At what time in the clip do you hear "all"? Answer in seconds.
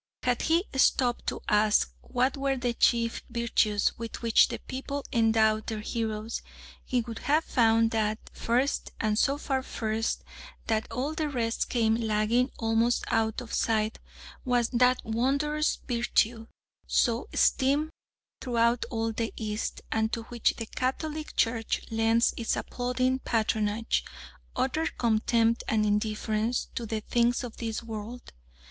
10.91-11.13, 18.89-19.11